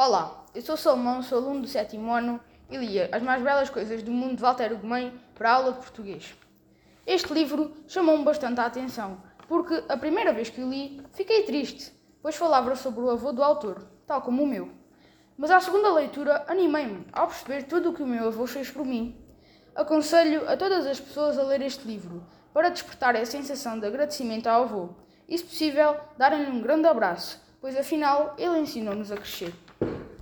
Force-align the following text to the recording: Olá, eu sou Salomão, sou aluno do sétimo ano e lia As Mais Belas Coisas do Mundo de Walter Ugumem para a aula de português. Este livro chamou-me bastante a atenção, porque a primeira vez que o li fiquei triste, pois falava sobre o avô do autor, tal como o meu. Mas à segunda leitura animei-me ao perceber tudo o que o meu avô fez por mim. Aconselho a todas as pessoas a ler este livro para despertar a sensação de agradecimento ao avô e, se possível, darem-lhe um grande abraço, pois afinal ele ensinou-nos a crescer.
Olá, 0.00 0.44
eu 0.54 0.62
sou 0.62 0.76
Salomão, 0.76 1.24
sou 1.24 1.38
aluno 1.38 1.62
do 1.62 1.66
sétimo 1.66 2.12
ano 2.12 2.38
e 2.70 2.76
lia 2.76 3.08
As 3.10 3.20
Mais 3.20 3.42
Belas 3.42 3.68
Coisas 3.68 4.00
do 4.00 4.12
Mundo 4.12 4.36
de 4.36 4.42
Walter 4.42 4.72
Ugumem 4.72 5.12
para 5.34 5.50
a 5.50 5.54
aula 5.54 5.72
de 5.72 5.80
português. 5.80 6.36
Este 7.04 7.34
livro 7.34 7.72
chamou-me 7.88 8.24
bastante 8.24 8.60
a 8.60 8.66
atenção, 8.66 9.20
porque 9.48 9.82
a 9.88 9.96
primeira 9.96 10.32
vez 10.32 10.50
que 10.50 10.62
o 10.62 10.70
li 10.70 11.02
fiquei 11.14 11.42
triste, 11.42 11.92
pois 12.22 12.36
falava 12.36 12.76
sobre 12.76 13.00
o 13.00 13.10
avô 13.10 13.32
do 13.32 13.42
autor, 13.42 13.88
tal 14.06 14.22
como 14.22 14.44
o 14.44 14.46
meu. 14.46 14.70
Mas 15.36 15.50
à 15.50 15.58
segunda 15.58 15.92
leitura 15.92 16.44
animei-me 16.46 17.04
ao 17.12 17.26
perceber 17.26 17.64
tudo 17.64 17.90
o 17.90 17.92
que 17.92 18.04
o 18.04 18.06
meu 18.06 18.28
avô 18.28 18.46
fez 18.46 18.70
por 18.70 18.86
mim. 18.86 19.20
Aconselho 19.74 20.48
a 20.48 20.56
todas 20.56 20.86
as 20.86 21.00
pessoas 21.00 21.36
a 21.36 21.42
ler 21.42 21.60
este 21.62 21.84
livro 21.84 22.24
para 22.54 22.68
despertar 22.68 23.16
a 23.16 23.26
sensação 23.26 23.76
de 23.76 23.86
agradecimento 23.88 24.46
ao 24.46 24.62
avô 24.62 24.90
e, 25.28 25.36
se 25.36 25.42
possível, 25.42 25.96
darem-lhe 26.16 26.52
um 26.52 26.62
grande 26.62 26.86
abraço, 26.86 27.47
pois 27.60 27.76
afinal 27.76 28.34
ele 28.38 28.58
ensinou-nos 28.58 29.12
a 29.12 29.16
crescer. 29.16 29.52